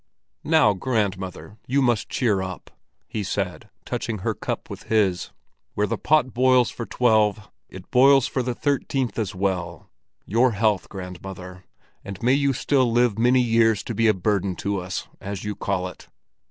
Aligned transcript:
"Now, 0.43 0.73
grandmother, 0.73 1.59
you 1.67 1.79
must 1.83 2.09
cheer 2.09 2.41
up!" 2.41 2.71
he 3.07 3.21
said, 3.21 3.69
touching 3.85 4.17
her 4.25 4.33
cup 4.33 4.67
with 4.67 4.85
his. 4.85 5.29
"Where 5.75 5.85
the 5.85 5.95
pot 5.99 6.33
boils 6.33 6.71
for 6.71 6.87
twelve, 6.87 7.51
it 7.69 7.91
boils 7.91 8.25
for 8.25 8.41
the 8.41 8.55
thirteenth 8.55 9.19
as 9.19 9.35
well. 9.35 9.91
Your 10.25 10.53
health, 10.53 10.89
grandmother, 10.89 11.65
and 12.03 12.19
may 12.23 12.33
you 12.33 12.51
still 12.51 12.91
live 12.91 13.19
many 13.19 13.41
years 13.41 13.83
to 13.83 13.93
be 13.93 14.07
a 14.07 14.13
burden 14.15 14.55
to 14.55 14.79
us, 14.81 15.07
as 15.19 15.43
you 15.43 15.53
call 15.53 15.87
it!" 15.87 16.07